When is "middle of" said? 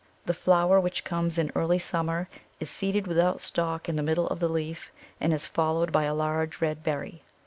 4.01-4.39